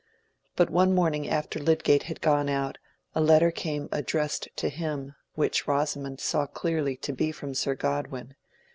But 0.55 0.71
one 0.71 0.95
morning 0.95 1.29
after 1.29 1.59
Lydgate 1.59 2.01
had 2.09 2.21
gone 2.21 2.49
out, 2.49 2.79
a 3.13 3.21
letter 3.21 3.51
came 3.51 3.87
addressed 3.91 4.49
to 4.55 4.67
him, 4.67 5.13
which 5.35 5.67
Rosamond 5.67 6.19
saw 6.19 6.47
clearly 6.47 6.97
to 6.97 7.13
be 7.13 7.31
from 7.31 7.53
Sir 7.53 7.75
Godwin. 7.75 8.33